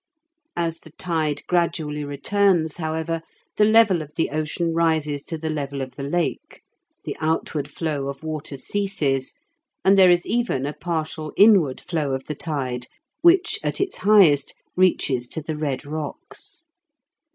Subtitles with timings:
[0.55, 3.21] As the tide gradually returns, however,
[3.57, 6.63] the level of the ocean rises to the level of the Lake,
[7.05, 9.35] the outward flow of water ceases,
[9.85, 12.87] and there is even a partial inward flow of the tide
[13.21, 16.65] which, at its highest, reaches to the Red Rocks.